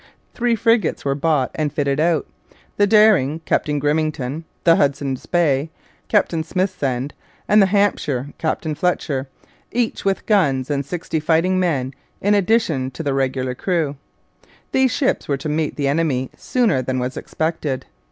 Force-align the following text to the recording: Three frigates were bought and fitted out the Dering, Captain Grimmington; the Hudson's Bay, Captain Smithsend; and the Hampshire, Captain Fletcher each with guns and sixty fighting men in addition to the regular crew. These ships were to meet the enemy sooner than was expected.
Three 0.33 0.55
frigates 0.55 1.05
were 1.05 1.13
bought 1.13 1.51
and 1.53 1.71
fitted 1.71 1.99
out 1.99 2.25
the 2.77 2.87
Dering, 2.87 3.37
Captain 3.45 3.79
Grimmington; 3.79 4.45
the 4.63 4.75
Hudson's 4.77 5.27
Bay, 5.27 5.69
Captain 6.07 6.43
Smithsend; 6.43 7.11
and 7.47 7.61
the 7.61 7.67
Hampshire, 7.67 8.33
Captain 8.39 8.73
Fletcher 8.73 9.29
each 9.71 10.03
with 10.03 10.25
guns 10.25 10.71
and 10.71 10.83
sixty 10.83 11.19
fighting 11.19 11.59
men 11.59 11.93
in 12.19 12.33
addition 12.33 12.89
to 12.89 13.03
the 13.03 13.13
regular 13.13 13.53
crew. 13.53 13.95
These 14.71 14.89
ships 14.89 15.27
were 15.27 15.37
to 15.37 15.47
meet 15.49 15.75
the 15.75 15.87
enemy 15.87 16.31
sooner 16.35 16.81
than 16.81 16.97
was 16.97 17.15
expected. 17.15 17.85